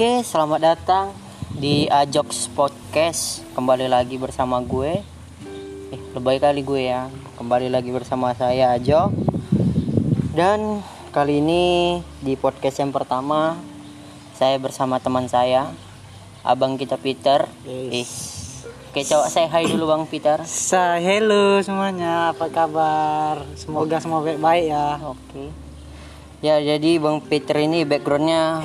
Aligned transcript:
Oke, 0.00 0.24
selamat 0.24 0.60
datang 0.64 1.12
di 1.52 1.84
Ajox 1.84 2.48
Podcast. 2.56 3.44
Kembali 3.52 3.84
lagi 3.84 4.16
bersama 4.16 4.56
gue. 4.64 4.96
Eh, 5.92 6.00
lebay 6.16 6.40
kali 6.40 6.64
gue 6.64 6.88
ya. 6.88 7.12
Kembali 7.36 7.68
lagi 7.68 7.92
bersama 7.92 8.32
saya 8.32 8.72
Ajo. 8.72 9.12
Dan 10.32 10.80
kali 11.12 11.44
ini 11.44 11.64
di 12.24 12.32
podcast 12.32 12.80
yang 12.80 12.96
pertama 12.96 13.60
saya 14.40 14.56
bersama 14.56 14.96
teman 15.04 15.28
saya, 15.28 15.68
abang 16.48 16.80
kita 16.80 16.96
Peter. 16.96 17.44
Eh, 17.68 18.08
Oke, 18.88 19.04
coba 19.04 19.28
saya 19.28 19.52
hai 19.52 19.68
dulu 19.68 19.84
Bang 19.84 20.08
Peter. 20.08 20.40
Sa 20.48 20.96
hello 20.96 21.60
semuanya, 21.60 22.32
apa 22.32 22.48
kabar? 22.48 23.44
Semoga 23.52 24.00
semua 24.00 24.24
baik-baik 24.24 24.64
ya. 24.64 24.96
Oke. 25.04 25.52
Ya, 26.40 26.56
jadi 26.56 26.96
Bang 26.96 27.20
Peter 27.20 27.60
ini 27.60 27.84
backgroundnya 27.84 28.64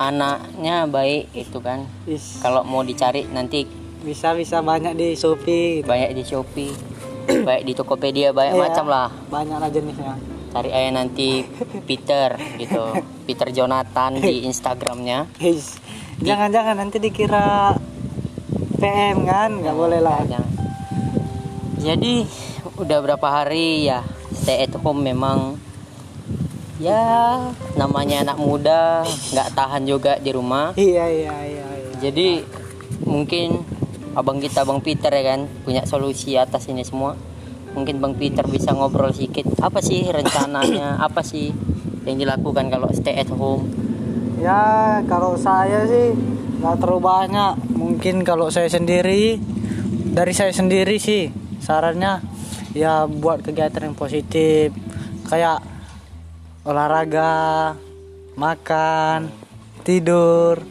anaknya 0.00 0.88
baik 0.88 1.28
itu 1.36 1.60
kan. 1.60 1.84
Is, 2.08 2.40
Kalau 2.40 2.64
mau 2.64 2.80
dicari 2.80 3.28
nanti 3.28 3.68
bisa 4.00 4.32
bisa 4.32 4.64
banyak 4.64 4.96
di 4.96 5.12
Shopee, 5.12 5.84
gitu. 5.84 5.86
banyak 5.86 6.16
di 6.16 6.22
Shopee, 6.24 6.72
banyak 7.44 7.64
di 7.68 7.72
Tokopedia, 7.76 8.32
banyak 8.32 8.56
Iya, 8.56 8.62
macam 8.64 8.84
lah. 8.88 9.12
Banyak 9.28 9.58
lah 9.60 9.68
jenisnya. 9.68 10.16
Cari 10.50 10.72
aja 10.72 10.90
nanti 10.90 11.44
Peter 11.88 12.32
gitu, 12.56 12.96
Peter 13.28 13.52
Jonathan 13.52 14.16
di 14.16 14.48
Instagramnya. 14.48 15.28
Is, 15.36 15.76
jangan-jangan 16.18 16.80
nanti 16.80 16.96
dikira 16.96 17.76
PM 18.80 19.28
kan? 19.28 19.60
Nggak 19.60 19.76
boleh 19.76 20.00
lah. 20.00 20.24
Jangan. 20.24 20.48
Jadi 21.76 22.24
udah 22.76 22.98
berapa 23.00 23.28
hari 23.28 23.84
ya 23.84 24.00
stay 24.32 24.64
at 24.64 24.72
home 24.80 25.04
memang 25.04 25.60
ya 26.80 27.04
namanya 27.76 28.24
anak 28.24 28.38
muda 28.40 29.04
nggak 29.04 29.52
tahan 29.52 29.84
juga 29.84 30.16
di 30.16 30.32
rumah. 30.32 30.72
Iya 30.74 31.04
iya 31.12 31.36
iya. 31.44 31.66
iya. 31.76 31.92
Jadi 32.00 32.40
mungkin 33.04 33.60
abang 34.16 34.40
kita 34.40 34.64
Bang 34.64 34.80
Peter 34.80 35.12
ya 35.12 35.36
kan 35.36 35.46
punya 35.62 35.84
solusi 35.84 36.40
atas 36.40 36.66
ini 36.72 36.82
semua. 36.82 37.14
Mungkin 37.76 38.00
Bang 38.02 38.16
Peter 38.16 38.42
bisa 38.48 38.72
ngobrol 38.72 39.12
sedikit. 39.12 39.46
Apa 39.60 39.84
sih 39.84 40.08
rencananya? 40.08 40.96
Apa 41.06 41.20
sih 41.20 41.52
yang 42.08 42.16
dilakukan 42.16 42.72
kalau 42.72 42.88
stay 42.96 43.20
at 43.20 43.28
home? 43.28 43.68
Ya 44.40 44.98
kalau 45.04 45.36
saya 45.36 45.84
sih 45.84 46.16
nggak 46.64 46.80
terlalu 46.80 47.00
banyak. 47.04 47.54
Mungkin 47.76 48.24
kalau 48.24 48.48
saya 48.48 48.72
sendiri 48.72 49.36
dari 50.10 50.32
saya 50.32 50.50
sendiri 50.50 50.96
sih 50.96 51.30
sarannya 51.60 52.24
ya 52.72 53.04
buat 53.06 53.44
kegiatan 53.44 53.92
yang 53.92 53.96
positif 53.98 54.74
kayak 55.28 55.62
olahraga, 56.70 57.74
makan, 58.38 59.26
tidur. 59.82 60.62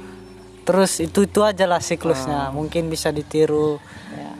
Terus 0.64 1.04
itu 1.04 1.28
itu 1.28 1.44
aja 1.44 1.68
lah 1.68 1.84
siklusnya. 1.84 2.56
Mungkin 2.56 2.88
bisa 2.88 3.12
ditiru. 3.12 3.84
Ya, 4.16 4.32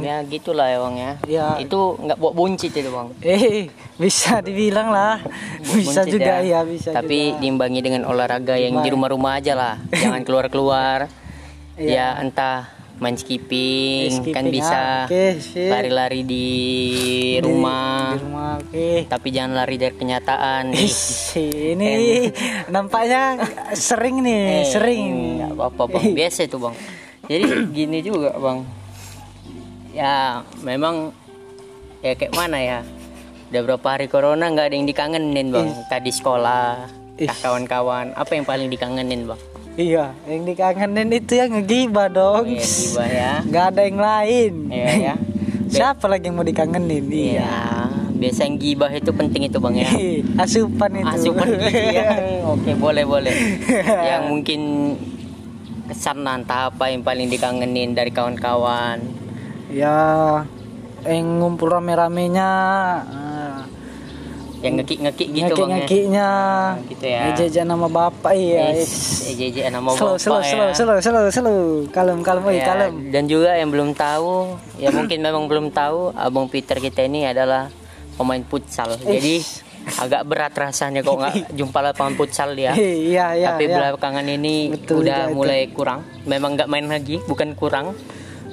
ya 0.00 0.16
gitulah 0.24 0.66
ya 0.72 0.78
Bang 0.80 0.96
ya. 0.96 1.12
Ya. 1.28 1.46
Itu 1.60 2.00
nggak 2.00 2.16
bawa 2.16 2.32
buncit 2.32 2.72
itu 2.72 2.88
Bang. 2.88 3.12
Eh 3.20 3.68
bisa 4.00 4.40
dibilang 4.40 4.88
lah. 4.88 5.20
Bisa 5.60 6.06
Buncit 6.08 6.16
juga 6.16 6.40
ya, 6.40 6.64
bisa. 6.64 6.90
Tapi 6.94 7.36
juga. 7.36 7.40
diimbangi 7.42 7.80
dengan 7.84 8.02
olahraga 8.08 8.56
yang 8.56 8.80
di 8.80 8.88
rumah-rumah 8.88 9.38
aja 9.38 9.52
lah. 9.52 9.74
Jangan 9.92 10.24
keluar-keluar. 10.24 10.98
Iya. 11.74 12.14
Ya 12.14 12.22
entah 12.22 12.70
main 12.94 13.18
skipping, 13.18 14.22
Skipping, 14.22 14.34
kan 14.34 14.44
ah, 14.44 14.50
bisa 14.50 14.80
sip. 15.42 15.66
lari-lari 15.66 16.22
di 16.22 16.46
rumah. 17.42 18.14
Di 18.14 18.22
rumah 18.22 18.50
oke. 18.56 18.88
Tapi 19.10 19.28
jangan 19.28 19.52
lari 19.56 19.76
dari 19.76 19.94
kenyataan. 19.94 20.70
Ih, 20.70 20.94
ini 21.74 21.92
nampaknya 22.70 23.42
sering 23.74 24.22
nih, 24.22 24.62
Eh, 24.62 24.66
sering. 24.70 25.12
nggak 25.42 25.50
apa-apa 25.58 25.82
bang, 25.90 26.06
biasa 26.14 26.46
itu 26.46 26.56
bang. 26.56 26.74
Jadi 27.24 27.44
gini 27.72 27.98
juga 28.00 28.30
bang. 28.36 28.58
Ya 29.90 30.14
memang 30.60 31.10
ya 31.98 32.14
kayak 32.14 32.34
mana 32.34 32.58
ya. 32.58 32.80
Udah 33.50 33.62
berapa 33.64 33.86
hari 33.88 34.06
corona 34.06 34.50
nggak 34.50 34.66
ada 34.70 34.74
yang 34.74 34.86
dikangenin 34.86 35.48
bang. 35.50 35.68
Tadi 35.86 36.10
sekolah, 36.10 36.90
kawan-kawan. 37.40 38.14
Apa 38.14 38.34
yang 38.34 38.42
paling 38.42 38.66
dikangenin 38.66 39.26
bang? 39.26 39.40
Iya, 39.74 40.14
yang 40.30 40.46
dikangenin 40.46 41.10
itu 41.10 41.34
yang 41.34 41.50
ngegibah 41.50 42.06
dong. 42.06 42.46
Iya 42.46 42.62
gibah 42.62 43.08
ya. 43.10 43.32
Nggak 43.50 43.64
ada 43.74 43.80
yang 43.82 43.98
lain. 43.98 44.52
Iya 44.70 44.90
ya. 44.94 45.14
Siapa 45.74 46.06
lagi 46.06 46.30
yang 46.30 46.38
mau 46.38 46.46
dikangenin? 46.46 47.10
Iya. 47.10 47.34
Iya. 47.42 47.54
Biasa 48.14 48.46
yang 48.46 48.56
gibah 48.62 48.90
itu 48.94 49.10
penting 49.10 49.50
itu 49.50 49.58
bang 49.58 49.74
ya. 49.82 49.90
Asupan 50.46 50.90
itu. 50.94 51.10
Asupan 51.10 51.46
gitu 51.58 51.80
ya. 51.90 52.10
Oke 52.46 52.70
boleh 52.78 53.02
boleh. 53.02 53.34
yang 53.82 54.30
mungkin 54.30 54.60
kesan 55.90 56.22
entah 56.22 56.70
apa 56.70 56.94
yang 56.94 57.02
paling 57.02 57.26
dikangenin 57.26 57.98
dari 57.98 58.14
kawan-kawan. 58.14 59.02
ya, 59.74 60.46
yang 61.02 61.42
ngumpul 61.42 61.66
rame-ramenya. 61.66 62.52
Ah, 64.64 64.66
Yang 64.66 64.74
ngekik-ngekik 64.80 65.28
gitu 65.28 65.44
bang 65.44 65.44
ya. 65.44 65.76
ngekik-ngekiknya. 65.76 66.30
gitu 66.88 67.04
ya. 67.04 67.20
Ejejan 67.28 67.66
nama 67.66 67.86
bapak 67.86 68.32
iya. 68.32 68.72
JJ 69.28 69.56
nama 69.68 69.88
Slow, 69.90 70.16
bapak 70.16 70.18
slow, 70.18 70.40
ya. 70.40 70.48
slow, 70.48 70.68
slow, 70.72 70.98
slow, 70.98 71.24
slow. 71.28 71.60
Kalem, 71.90 72.18
kalem, 72.20 72.42
Ya, 72.50 72.64
kalem. 72.64 72.92
Dan 73.10 73.24
juga 73.26 73.52
yang 73.52 73.68
belum 73.68 73.92
tahu, 73.92 74.56
ya 74.76 74.88
mungkin 74.88 75.20
memang 75.20 75.44
belum 75.44 75.66
tahu, 75.68 76.16
Abang 76.16 76.48
Peter 76.48 76.78
kita 76.78 77.04
ini 77.04 77.26
adalah 77.26 77.68
pemain 78.14 78.40
futsal. 78.40 78.96
Jadi 78.96 79.44
agak 79.84 80.24
berat 80.24 80.54
rasanya 80.54 81.04
kok 81.04 81.12
nggak 81.14 81.34
jumpa 81.58 81.78
lapangan 81.82 82.14
futsal 82.14 82.56
dia. 82.56 82.72
Iya, 82.72 83.36
iya, 83.36 83.46
Tapi 83.52 83.68
iya. 83.68 83.76
belakangan 83.92 84.24
ini 84.24 84.72
Betul 84.72 85.04
udah 85.04 85.28
itu. 85.28 85.34
mulai 85.34 85.60
kurang. 85.68 86.00
Memang 86.24 86.56
nggak 86.56 86.68
main 86.68 86.88
lagi, 86.88 87.20
bukan 87.20 87.52
kurang. 87.52 87.92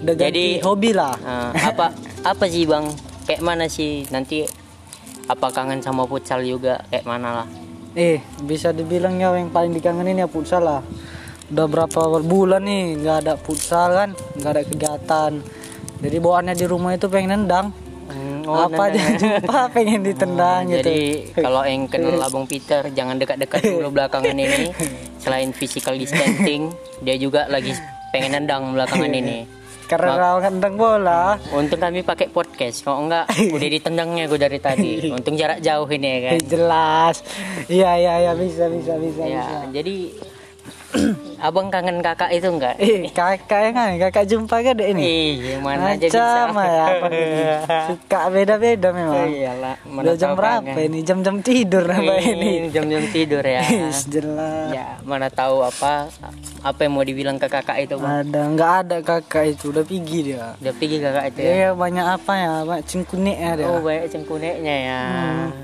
Udah 0.02 0.14
Jadi- 0.14 0.60
hobi 0.60 0.92
lah. 0.92 1.16
Nah, 1.16 1.56
apa 1.56 1.96
apa 2.22 2.44
sih 2.46 2.68
bang? 2.68 2.84
Kayak 3.24 3.42
mana 3.42 3.66
sih 3.66 4.04
nanti? 4.10 4.44
Apa 5.28 5.54
kangen 5.54 5.82
sama 5.82 6.06
futsal 6.06 6.42
juga? 6.42 6.82
Kayak 6.90 7.06
mana 7.06 7.44
lah? 7.44 7.48
Eh, 7.92 8.24
bisa 8.42 8.72
dibilang 8.72 9.20
ya 9.20 9.36
yang 9.36 9.52
paling 9.52 9.76
dikangenin 9.76 10.24
ya 10.24 10.28
futsal 10.28 10.64
lah. 10.64 10.82
Udah 11.52 11.68
berapa 11.68 12.00
bulan 12.24 12.64
nih 12.64 13.04
nggak 13.04 13.18
ada 13.28 13.34
futsal 13.36 13.92
kan, 13.92 14.10
nggak 14.40 14.52
ada 14.56 14.64
kegiatan. 14.64 15.32
Jadi 16.02 16.18
bawaannya 16.18 16.56
di 16.56 16.66
rumah 16.66 16.96
itu 16.96 17.12
pengen 17.12 17.44
nendang. 17.44 17.76
Hmm, 18.12 18.44
Apa 18.44 18.92
aja 18.92 19.16
jumpa 19.16 19.72
pengen 19.72 20.04
ditendang 20.08 20.68
gitu. 20.68 20.84
Jadi 20.84 21.00
kalau 21.36 21.62
yang 21.64 21.88
kenal 21.88 22.20
Abang 22.20 22.48
Peter 22.48 22.88
jangan 22.92 23.16
dekat-dekat 23.20 23.60
dulu 23.64 23.88
belakangan 24.00 24.36
ini. 24.36 24.72
Selain 25.20 25.52
physical 25.52 25.96
distancing, 25.96 26.72
dia 27.04 27.16
juga 27.16 27.46
lagi 27.48 27.76
pengen 28.12 28.42
nendang 28.42 28.72
belakangan 28.74 29.12
ini. 29.12 29.61
Karena 29.92 30.16
rawan 30.16 30.56
nendang 30.56 30.76
bola. 30.80 31.36
Untung 31.52 31.84
kami 31.84 32.00
pakai 32.08 32.32
podcast, 32.32 32.88
kalau 32.88 33.04
enggak 33.12 33.28
udah 33.56 33.68
ditendangnya 33.76 34.24
gue 34.32 34.40
dari 34.40 34.60
tadi. 34.64 34.92
Untung 35.20 35.36
jarak 35.36 35.60
jauh 35.60 35.88
ini 35.92 36.08
ya 36.08 36.20
kan. 36.24 36.40
Jelas. 36.48 37.16
Iya, 37.68 37.92
iya, 38.00 38.14
iya 38.24 38.32
bisa, 38.40 38.72
bisa, 38.72 38.96
bisa, 38.96 39.22
Ya, 39.28 39.44
bisa. 39.44 39.58
jadi 39.76 39.96
Abang 41.42 41.74
kangen 41.74 42.06
kakak 42.06 42.30
itu 42.38 42.48
enggak? 42.54 42.78
Eh, 42.78 43.10
kakak 43.10 43.74
kan, 43.74 43.98
kakak 43.98 44.30
jumpa 44.30 44.62
kan 44.62 44.78
dek 44.78 44.94
ini. 44.94 45.02
Ih, 45.02 45.58
mana 45.58 45.98
aja 45.98 46.06
bisa. 46.06 46.22
Ya, 46.54 46.86
apa 47.02 47.08
ini? 47.10 47.44
Suka 47.90 48.22
beda-beda 48.30 48.90
memang. 48.94 49.26
Iyalah, 49.26 49.76
mana 49.90 50.04
Udah 50.06 50.16
jam 50.20 50.38
berapa 50.38 50.62
kangen. 50.62 50.86
ini? 50.94 51.00
Jam-jam 51.02 51.36
tidur 51.42 51.86
apa 51.90 52.14
ini? 52.22 52.70
Jam-jam 52.70 53.04
tidur 53.10 53.42
ya. 53.42 53.66
Jelas. 54.14 54.70
ya, 54.70 55.02
mana 55.02 55.34
tahu 55.34 55.66
apa 55.66 56.12
apa 56.62 56.80
yang 56.86 56.94
mau 56.94 57.02
dibilang 57.02 57.42
ke 57.42 57.50
kakak 57.50 57.90
itu, 57.90 57.98
Bang. 57.98 58.22
Ada, 58.22 58.42
nggak 58.54 58.72
ada 58.86 58.98
kakak 59.02 59.58
itu 59.58 59.74
udah 59.74 59.82
pergi 59.82 60.20
dia. 60.22 60.54
Udah 60.62 60.74
pergi 60.78 60.98
kakak 61.02 61.26
itu 61.34 61.40
ya. 61.42 61.50
Dia 61.50 61.70
banyak 61.74 62.06
apa 62.06 62.32
ya, 62.38 62.54
banyak 62.62 62.84
cengkunik 62.86 63.38
ya 63.42 63.52
dia. 63.58 63.66
Oh 63.66 63.80
banyak 63.82 64.06
cengkuneknya 64.14 64.76
ya. 64.78 65.02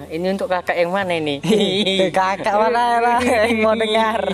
Ini 0.09 0.26
untuk 0.34 0.50
kakak 0.50 0.73
yang 0.73 0.90
mana 0.90 1.14
ini? 1.22 1.38
kakak 2.18 2.56
mana 2.58 2.84
lah 2.97 3.20
yang 3.22 3.62
mau 3.62 3.78
dengar? 3.78 4.34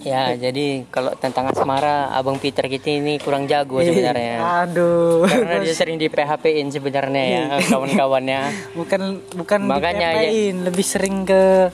Ya 0.00 0.32
jadi 0.32 0.88
kalau 0.88 1.12
tentang 1.20 1.52
asmara 1.52 2.08
abang 2.16 2.40
Peter 2.40 2.64
kita 2.64 2.88
ini 2.88 3.20
kurang 3.20 3.44
jago 3.44 3.84
sebenarnya. 3.84 4.40
Aduh. 4.64 5.28
Karena 5.28 5.60
dia 5.60 5.74
sering 5.76 6.00
di 6.00 6.08
PHP-in 6.08 6.72
sebenarnya 6.72 7.22
ya 7.24 7.42
kawan-kawannya. 7.68 8.40
Bukan 8.78 9.00
bukan 9.36 9.58
Makanya 9.68 10.24
ya. 10.24 10.30
di 10.32 10.56
lebih 10.56 10.84
sering 10.84 11.28
ke 11.28 11.68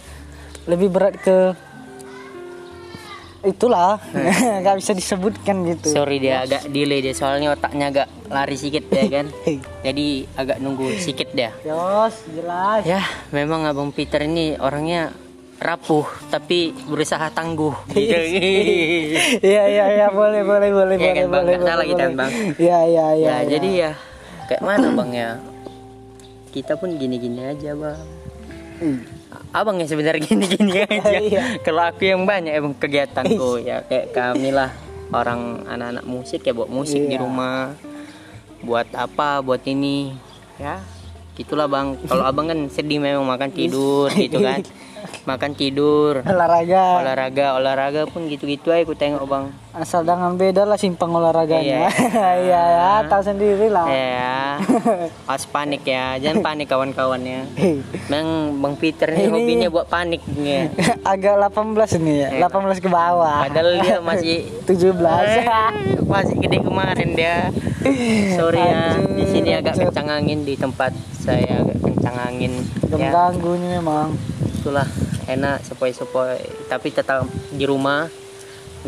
lebih 0.66 0.90
berat 0.90 1.14
ke 1.22 1.54
itulah 3.46 4.02
nggak 4.62 4.76
bisa 4.82 4.90
disebutkan 4.90 5.62
gitu. 5.70 5.94
Sorry 5.94 6.18
dia 6.18 6.42
agak 6.42 6.66
delay 6.66 6.98
dia 6.98 7.14
soalnya 7.14 7.54
otaknya 7.54 7.94
agak 7.94 8.08
lari 8.26 8.58
sedikit 8.58 8.90
ya 8.90 9.06
kan. 9.06 9.26
Jadi 9.86 10.26
agak 10.34 10.58
nunggu 10.58 10.98
sedikit 10.98 11.30
dia. 11.30 11.54
Yos, 11.62 12.26
jelas. 12.34 12.82
Ya 12.82 13.06
memang 13.30 13.62
abang 13.70 13.94
Peter 13.94 14.18
ini 14.26 14.58
orangnya 14.58 15.14
rapuh 15.56 16.04
tapi 16.28 16.70
berusaha 16.84 17.26
tangguh. 17.28 17.72
Gitu. 17.88 18.12
Iya 19.46 19.62
iya 19.66 19.84
iya 19.90 20.06
boleh 20.08 20.42
boleh 20.42 20.70
boleh 20.70 20.96
boleh 20.96 21.12
kan, 21.14 21.26
Bang? 21.26 21.42
boleh. 21.42 21.56
Salah 21.58 21.74
boleh, 21.76 21.86
kita, 21.88 22.04
boleh. 22.04 22.16
Bang. 22.16 22.30
Iya 22.56 22.78
iya 22.84 23.06
iya. 23.14 23.28
ya 23.28 23.36
jadi 23.48 23.68
ya 23.72 23.90
kayak 24.46 24.62
mana 24.62 24.88
bang 24.92 25.10
ya 25.12 25.30
kita 26.50 26.72
pun 26.74 26.94
gini-gini 26.94 27.42
aja 27.44 27.74
bang 27.74 28.00
Hmm. 28.76 29.00
abang 29.50 29.80
yang 29.80 29.88
sebenarnya 29.88 30.20
gini-gini 30.20 30.84
aja 30.84 31.16
Iya. 31.16 31.42
kalau 31.64 31.80
aku 31.82 32.04
yang 32.04 32.22
banyak 32.22 32.52
emang 32.52 32.76
kegiatanku 32.76 33.56
ya 33.58 33.80
kayak 33.82 34.12
kami 34.12 34.52
lah 34.52 34.68
orang 35.08 35.64
anak-anak 35.64 36.04
musik 36.04 36.44
ya 36.44 36.52
buat 36.52 36.68
musik 36.68 37.00
di 37.00 37.16
rumah 37.16 37.72
buat 38.60 38.84
apa 38.92 39.40
buat 39.40 39.64
ini 39.64 40.12
ya 40.60 40.84
gitulah 41.36 41.68
bang. 41.68 42.00
Kalau 42.08 42.24
abang 42.24 42.48
kan 42.48 42.66
sedih 42.72 42.98
memang 42.98 43.28
makan 43.28 43.52
tidur 43.52 44.08
gitu 44.10 44.40
kan. 44.40 44.64
Makan 45.26 45.54
tidur. 45.54 46.22
Olahraga. 46.26 46.98
Olahraga 46.98 47.46
olahraga 47.54 48.02
pun 48.10 48.26
gitu-gitu 48.26 48.74
aja 48.74 48.82
aku 48.82 48.94
tengok 48.94 49.22
bang. 49.26 49.44
Asal 49.70 50.02
jangan 50.02 50.34
beda 50.34 50.66
lah 50.66 50.74
simpang 50.74 51.14
olahraganya. 51.14 51.86
Iya. 51.86 52.28
iya. 52.42 52.62
Ya. 52.76 52.90
Tahu 53.06 53.22
sendiri 53.22 53.70
lah. 53.70 53.86
Ya. 53.86 54.58
Pas 55.22 55.42
panik 55.46 55.86
ya. 55.86 56.18
Jangan 56.18 56.42
panik 56.42 56.66
kawan-kawannya. 56.66 57.46
Bang 58.10 58.58
Bang 58.58 58.74
Peter 58.74 59.10
nih 59.14 59.26
Ini- 59.26 59.34
hobinya 59.34 59.68
buat 59.70 59.86
panik 59.86 60.22
nih. 60.26 60.74
agak 61.06 61.38
18 61.54 62.02
nih 62.02 62.16
ya. 62.18 62.28
18 62.50 62.82
ke 62.82 62.88
bawah. 62.90 63.46
Padahal 63.46 63.78
dia 63.78 63.96
masih 64.02 64.36
17 64.66 64.96
masih 66.02 66.34
gede 66.40 66.58
kemarin 66.66 67.14
dia. 67.14 67.54
Sorry 68.34 68.58
ya, 68.58 68.98
sini 69.36 69.50
agak 69.52 69.74
anjir. 69.76 69.84
kencang 69.92 70.08
angin 70.08 70.38
di 70.48 70.54
tempat 70.56 70.92
saya 71.12 71.60
agak 71.60 71.78
kencang 71.84 72.16
angin. 72.16 72.52
Ya, 72.88 72.96
mengganggu 72.96 73.52
nih 73.60 73.70
memang 73.80 74.08
itulah 74.56 74.88
enak 75.28 75.60
sepoi-sepoi. 75.68 76.40
Tapi 76.72 76.88
tetap 76.88 77.28
di 77.52 77.64
rumah, 77.68 78.08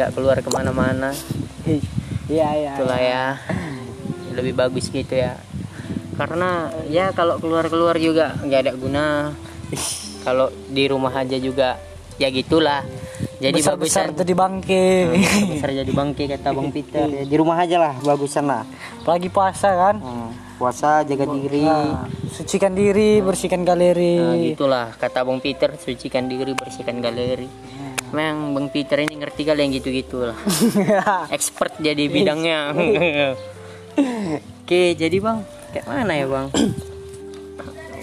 nggak 0.00 0.10
keluar 0.16 0.40
ke 0.40 0.48
mana-mana. 0.48 1.12
Ih, 1.68 1.84
iya 2.32 2.48
iya 2.56 2.72
Itulah 2.80 3.00
ya, 3.00 3.26
lebih 4.32 4.56
bagus 4.56 4.88
gitu 4.88 5.12
ya. 5.12 5.36
Karena 6.16 6.72
ya 6.88 7.14
kalau 7.14 7.38
keluar-keluar 7.38 8.00
juga 8.00 8.34
nggak 8.40 8.60
ada 8.64 8.72
guna. 8.74 9.06
Kalau 10.24 10.50
di 10.68 10.84
rumah 10.88 11.12
aja 11.12 11.36
juga 11.36 11.76
ya 12.16 12.32
gitulah. 12.32 12.84
Jadi 13.38 13.54
besar 13.54 13.74
besar 13.74 14.04
bagusan 14.06 14.18
tadi 14.18 14.32
bangke 14.32 14.86
Hmm, 15.06 15.46
besar 15.52 15.68
jadi 15.72 15.92
bangke 15.92 16.24
kata 16.26 16.48
Bang 16.50 16.68
Peter 16.68 17.06
ya. 17.06 17.22
Di 17.30 17.36
rumah 17.36 17.56
aja 17.56 17.76
lah 17.78 17.94
bagusan 17.98 18.44
lah. 18.44 18.66
pagi 19.00 19.28
puasa 19.28 19.68
kan 19.70 19.96
Hmm, 19.96 20.28
puasa 20.56 21.00
jaga 21.02 21.24
diri. 21.30 21.62
Nah, 21.62 22.04
sucikan 22.28 22.74
diri 22.74 23.18
bersihkan 23.18 23.62
galeri 23.62 24.18
Nah, 24.18 24.34
gitulah 24.36 24.86
kata 24.92 25.22
Bang 25.22 25.38
Peter 25.38 25.70
sucikan 25.74 26.26
diri 26.26 26.50
bersihkan 26.52 26.98
galeri. 26.98 27.46
Memang 28.08 28.52
Bang 28.52 28.68
Peter 28.68 28.98
ini 28.98 29.14
ngerti 29.14 29.44
kali 29.44 29.60
yang 29.60 29.72
gitu-gitu 29.72 30.24
lah. 30.24 30.38
Expert 31.30 31.76
jadi 31.78 32.08
bidangnya. 32.08 32.72
Oke, 34.58 34.94
jadi 34.94 35.16
Bang, 35.18 35.44
kayak 35.70 35.86
mana 35.86 36.12
ya 36.12 36.26
Bang? 36.26 36.48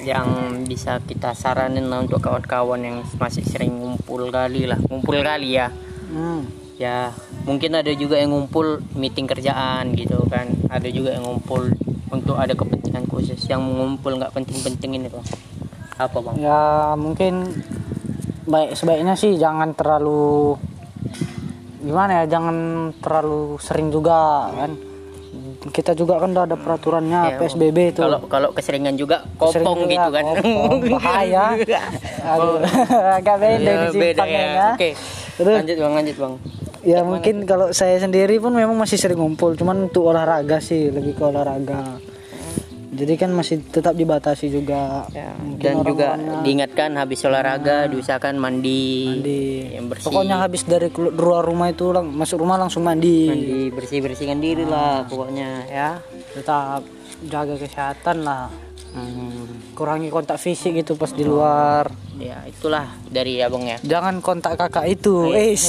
yang 0.05 0.61
bisa 0.69 1.01
kita 1.01 1.33
saranin 1.33 1.89
lah 1.89 2.05
untuk 2.05 2.21
kawan-kawan 2.21 2.79
yang 2.85 2.97
masih 3.17 3.41
sering 3.41 3.73
ngumpul 3.73 4.29
kali 4.29 4.69
lah, 4.69 4.77
ngumpul 4.85 5.17
kali 5.19 5.57
ya. 5.57 5.73
Hmm. 6.05 6.45
ya 6.75 7.09
mungkin 7.47 7.71
ada 7.73 7.89
juga 7.95 8.19
yang 8.19 8.35
ngumpul 8.35 8.83
meeting 8.93 9.25
kerjaan 9.25 9.97
gitu 9.97 10.21
kan. 10.29 10.47
Ada 10.69 10.87
juga 10.93 11.17
yang 11.17 11.25
ngumpul 11.25 11.73
untuk 12.13 12.37
ada 12.37 12.53
kepentingan 12.53 13.09
khusus. 13.09 13.41
Yang 13.49 13.65
ngumpul 13.65 14.21
nggak 14.21 14.31
penting-pentingin 14.35 15.09
itu. 15.09 15.19
Apa 15.97 16.21
bang? 16.21 16.35
Ya 16.45 16.93
mungkin 16.93 17.49
baik 18.45 18.77
sebaiknya 18.77 19.17
sih 19.17 19.41
jangan 19.41 19.73
terlalu 19.73 20.53
gimana 21.81 22.21
ya 22.21 22.37
jangan 22.37 22.57
terlalu 23.01 23.57
sering 23.61 23.89
juga 23.89 24.49
kan 24.53 24.71
kita 25.65 25.91
juga 25.91 26.17
kan 26.17 26.29
udah 26.29 26.45
ada 26.45 26.55
peraturannya 26.55 27.21
Ya, 27.27 27.37
PSBB 27.37 27.77
itu. 27.89 27.99
Kalau 27.99 28.19
kalau 28.25 28.49
keseringan 28.51 28.93
juga 28.93 29.25
kopong 29.35 29.85
juga, 29.85 29.91
gitu 29.91 30.09
kan. 30.11 30.23
kopong, 30.35 30.77
bahaya. 30.93 31.45
Aduh, 32.27 32.57
agak 33.17 33.35
beda 33.37 33.71
Ya, 33.71 33.89
beda 33.89 34.23
ya. 34.23 34.41
ya. 34.41 34.67
oke. 34.73 34.89
Terus? 35.35 35.55
lanjut 35.59 35.77
bang 35.77 35.93
lanjut 35.93 36.15
bang. 36.17 36.33
Ya 36.85 36.99
mungkin 37.01 37.35
kalau 37.43 37.73
saya 37.73 37.97
sendiri 37.97 38.37
pun 38.37 38.53
memang 38.53 38.77
masih 38.77 38.95
sering 38.95 39.17
ngumpul. 39.17 39.53
Cuman 39.53 39.89
untuk 39.89 40.05
olahraga 40.05 40.61
sih 40.61 40.87
lebih 40.87 41.13
ke 41.13 41.23
olahraga 41.23 41.97
jadi 42.95 43.13
kan 43.17 43.29
masih 43.29 43.59
tetap 43.61 43.91
dibatasi 43.91 44.47
juga. 44.47 45.03
Ya, 45.11 45.35
Mungkin 45.35 45.59
dan 45.59 45.75
juga 45.83 46.07
diingatkan 46.41 46.95
habis 46.95 47.19
olahraga 47.21 47.85
diusahakan 47.85 48.39
mandi, 48.39 49.11
mandi. 49.11 49.43
yang 49.69 49.91
bersih. 49.91 50.07
Pokoknya 50.07 50.39
habis 50.39 50.63
dari 50.63 50.87
kelu- 50.87 51.11
keluar 51.11 51.43
rumah 51.43 51.67
itu 51.67 51.91
lang 51.91 52.07
masuk 52.07 52.39
rumah 52.39 52.55
langsung 52.55 52.81
mandi, 52.81 53.27
mandi 53.27 53.59
bersih 53.69 53.99
bersihkan 53.99 54.39
diri 54.39 54.63
lah 54.63 55.03
pokoknya 55.03 55.67
ya. 55.67 55.89
Tetap 56.31 56.87
jaga 57.27 57.59
kesehatan 57.59 58.23
lah. 58.23 58.47
Hmm, 58.95 59.75
kurangi 59.75 60.07
kontak 60.07 60.39
fisik 60.39 60.71
gitu 60.73 60.95
pas 60.95 61.11
di 61.11 61.21
luar. 61.21 61.91
Ya 62.15 62.39
itulah 62.47 62.95
dari 63.05 63.43
abang 63.43 63.67
ya. 63.67 63.75
Jangan 63.83 64.23
kontak 64.23 64.55
kakak 64.55 64.87
itu. 64.87 65.35
Eh 65.35 65.59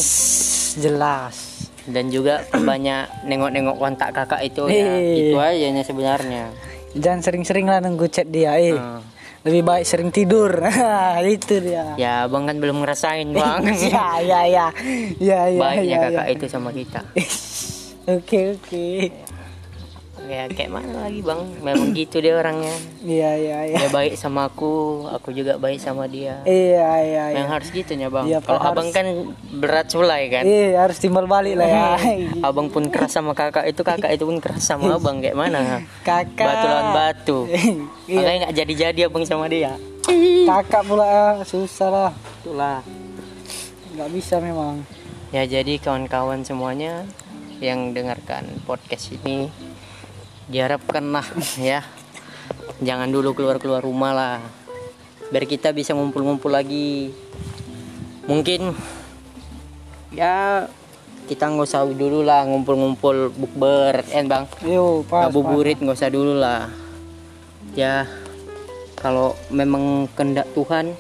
jelas. 0.77 1.67
Dan 1.87 2.11
juga 2.11 2.47
banyak 2.71 3.27
nengok-nengok 3.27 3.77
kontak 3.77 4.15
kakak 4.15 4.47
itu 4.47 4.71
ya. 4.71 4.95
Itu 4.95 5.37
aja 5.37 5.67
nya 5.71 5.83
sebenarnya 5.83 6.66
jangan 6.99 7.21
sering-sering 7.23 7.67
lah 7.69 7.79
nunggu 7.85 8.09
chat 8.09 8.29
dia 8.29 8.57
eh. 8.59 8.75
Hmm. 8.77 9.03
lebih 9.47 9.63
baik 9.63 9.87
sering 9.87 10.11
tidur. 10.11 10.51
Itu 11.23 11.63
dia. 11.63 11.95
Ya 11.95 12.27
abang 12.27 12.51
kan 12.51 12.59
belum 12.59 12.83
ngerasain 12.83 13.31
bang. 13.37 13.63
Ya 13.79 14.19
ya 14.19 14.41
ya. 14.43 14.67
Ya 15.23 15.41
ya 15.47 15.61
baiknya 15.63 15.87
ya, 15.87 15.99
kakak 16.11 16.27
ya. 16.27 16.33
itu 16.35 16.45
sama 16.51 16.71
kita. 16.75 17.01
Oke 18.07 18.55
oke 18.55 18.87
ya 20.27 20.43
kayak 20.51 20.71
mana 20.71 21.07
lagi 21.07 21.23
bang? 21.23 21.41
Memang 21.63 21.95
gitu 21.95 22.19
dia 22.19 22.35
orangnya. 22.37 22.75
Iya 23.03 23.31
iya 23.39 23.59
iya. 23.71 23.77
Dia 23.81 23.91
baik 23.91 24.15
sama 24.19 24.51
aku 24.51 25.07
aku 25.09 25.31
juga 25.33 25.57
baik 25.57 25.79
sama 25.79 26.11
dia. 26.11 26.43
Iya 26.45 26.91
iya 27.03 27.25
iya. 27.33 27.39
Yang 27.41 27.49
harus 27.49 27.69
gitu 27.73 27.91
ya 27.95 28.09
bang. 28.11 28.25
Iya, 28.27 28.39
kalau 28.43 28.61
abang 28.61 28.89
kan 28.91 29.07
berat 29.57 29.87
sulai 29.89 30.29
kan? 30.29 30.43
Iya 30.45 30.83
harus 30.83 30.99
timbal 30.99 31.25
balik 31.31 31.57
lah 31.57 31.69
ya. 31.69 31.87
Abang 32.47 32.69
pun 32.69 32.91
keras 32.91 33.15
sama 33.15 33.33
kakak 33.33 33.67
itu 33.71 33.81
kakak 33.81 34.11
itu 34.13 34.25
pun 34.27 34.37
keras 34.43 34.63
sama 34.63 34.99
abang. 34.99 35.23
Kayak 35.23 35.37
mana? 35.39 35.81
Kakak. 36.05 36.47
Batu 36.47 36.67
lawan 36.67 36.89
batu. 36.93 37.39
Iya. 38.07 38.23
Makanya 38.23 38.39
nggak 38.47 38.55
jadi-jadi 38.63 39.01
abang 39.11 39.27
sama 39.27 39.51
dia. 39.51 39.75
Kakak 40.47 40.87
pula 40.87 41.43
susah 41.43 41.91
lah. 41.91 42.13
Itulah. 42.39 42.79
Nggak 43.99 44.11
bisa 44.15 44.39
memang. 44.39 44.79
Ya 45.35 45.43
jadi 45.43 45.83
kawan-kawan 45.83 46.47
semuanya 46.47 47.03
yang 47.59 47.91
dengarkan 47.97 48.47
podcast 48.69 49.11
ini 49.11 49.49
diharapkanlah 50.51 51.27
ya. 51.59 51.83
Jangan 52.83 53.09
dulu 53.09 53.33
keluar-keluar 53.33 53.81
rumah 53.83 54.13
lah. 54.13 54.39
Biar 55.33 55.49
kita 55.49 55.73
bisa 55.73 55.97
ngumpul-ngumpul 55.97 56.53
lagi. 56.53 57.11
Mungkin 58.27 58.75
ya 60.15 60.67
kita 61.27 61.51
nggak 61.51 61.67
usah 61.67 61.83
dulu 61.87 62.23
lah 62.23 62.47
ngumpul-ngumpul 62.47 63.35
bukber 63.35 64.07
bang? 64.07 64.45
Yo 64.63 65.03
pas, 65.07 65.27
pas. 65.27 65.33
ngabuburit 65.33 65.79
nggak 65.83 65.99
usah 65.99 66.11
dulu 66.13 66.39
lah. 66.39 66.71
Ya 67.75 68.07
kalau 68.97 69.37
memang 69.53 70.09
kehendak 70.17 70.49
Tuhan 70.57 70.97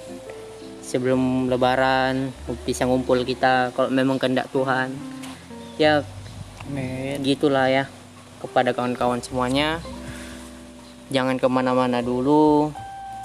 sebelum 0.86 1.50
lebaran 1.50 2.30
bisa 2.62 2.86
ngumpul 2.86 3.26
kita 3.26 3.74
kalau 3.74 3.90
memang 3.90 4.22
kehendak 4.22 4.46
Tuhan 4.54 4.94
ya 5.82 6.06
Amin. 6.70 7.18
gitulah 7.26 7.66
ya 7.66 7.90
kepada 8.40 8.72
kawan-kawan 8.76 9.20
semuanya. 9.24 9.80
Jangan 11.10 11.38
ke 11.38 11.46
mana-mana 11.46 12.02
dulu 12.02 12.74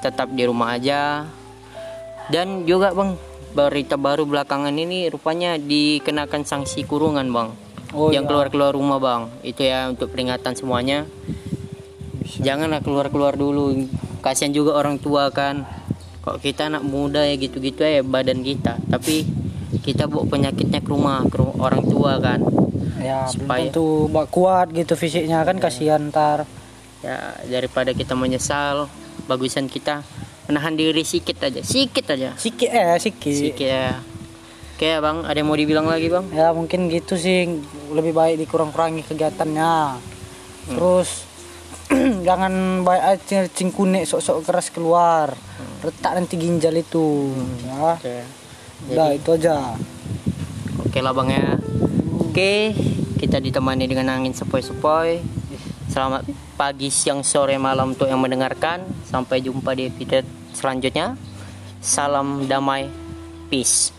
tetap 0.02 0.30
di 0.34 0.44
rumah 0.46 0.78
aja. 0.78 1.26
Dan 2.30 2.64
juga 2.70 2.94
bang 2.94 3.18
berita 3.52 4.00
baru 4.00 4.24
belakangan 4.24 4.72
ini 4.72 5.12
rupanya 5.12 5.60
dikenakan 5.60 6.48
sanksi 6.48 6.86
kurungan 6.86 7.28
bang. 7.30 7.50
Oh 7.92 8.08
yang 8.14 8.24
iya. 8.24 8.30
keluar-keluar 8.30 8.72
rumah 8.72 9.02
bang. 9.02 9.22
Itu 9.44 9.66
ya 9.66 9.90
untuk 9.92 10.14
peringatan 10.14 10.56
semuanya. 10.56 11.10
Janganlah 12.40 12.80
keluar-keluar 12.80 13.36
dulu. 13.36 13.90
Kasihan 14.24 14.54
juga 14.54 14.78
orang 14.78 15.02
tua 15.02 15.28
kan. 15.34 15.68
Kok 16.22 16.38
kita 16.38 16.70
anak 16.70 16.86
muda 16.86 17.26
ya 17.26 17.36
gitu-gitu 17.36 17.82
ya 17.82 18.06
badan 18.06 18.46
kita. 18.46 18.78
Tapi 18.88 19.26
kita 19.82 20.06
bawa 20.06 20.30
penyakitnya 20.30 20.80
ke 20.80 20.90
rumah 20.94 21.26
ke 21.26 21.42
orang 21.58 21.82
tua 21.90 22.22
kan 22.22 22.61
ya 23.02 23.20
Supaya- 23.28 23.68
tentu 23.68 24.06
kuat 24.30 24.72
gitu 24.72 24.94
fisiknya 24.94 25.42
kan 25.42 25.58
kasihan 25.58 26.02
ntar. 26.08 26.46
Ya 27.02 27.34
daripada 27.50 27.92
kita 27.92 28.14
menyesal 28.14 28.86
bagusan 29.26 29.66
kita 29.66 30.06
menahan 30.46 30.74
diri 30.74 31.02
sedikit 31.02 31.42
aja 31.42 31.62
sedikit 31.62 32.14
aja. 32.14 32.38
Sikit 32.38 32.70
eh 32.70 32.98
sikit. 32.98 33.34
Sedikit 33.34 33.66
ya. 33.66 33.98
Oke 34.76 34.90
ya, 34.90 34.98
bang 34.98 35.22
ada 35.22 35.38
yang 35.38 35.46
mau 35.46 35.54
dibilang 35.54 35.86
lagi 35.86 36.10
bang? 36.10 36.26
Ya 36.34 36.50
mungkin 36.52 36.90
gitu 36.90 37.14
sih 37.14 37.46
lebih 37.94 38.18
baik 38.18 38.42
dikurang-kurangi 38.42 39.06
kegiatannya. 39.06 40.02
Terus 40.74 41.30
jangan 42.28 42.82
baik 42.82 43.04
aja 43.04 43.46
cingkunek 43.46 44.10
sok-sok 44.10 44.42
keras 44.42 44.74
keluar. 44.74 45.38
Retak 45.82 46.18
nanti 46.18 46.34
ginjal 46.38 46.74
itu 46.74 47.30
ya. 47.62 47.94
oke. 47.94 48.18
Udah 48.90 49.10
itu 49.14 49.30
aja. 49.38 49.78
Oke 50.82 50.98
lah 50.98 51.14
bang 51.14 51.30
ya. 51.30 51.46
Oke, 52.32 52.72
kita 53.20 53.44
ditemani 53.44 53.92
dengan 53.92 54.16
angin 54.16 54.32
sepoi-sepoi. 54.32 55.20
Selamat 55.92 56.24
pagi, 56.56 56.88
siang, 56.88 57.28
sore, 57.28 57.60
malam 57.60 57.92
untuk 57.92 58.08
yang 58.08 58.24
mendengarkan. 58.24 58.88
Sampai 59.04 59.44
jumpa 59.44 59.76
di 59.76 59.92
episode 59.92 60.24
selanjutnya. 60.56 61.20
Salam 61.84 62.48
damai. 62.48 62.88
Peace. 63.52 63.92